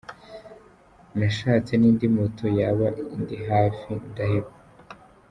Nashatse 1.17 1.71
n’indi 1.77 2.05
moto 2.17 2.43
yaba 2.59 2.87
indi 3.15 3.37
hafi 3.47 3.91
ndaheba. 4.09 4.51